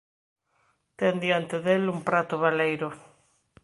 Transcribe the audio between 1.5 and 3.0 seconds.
del un prato baleiro;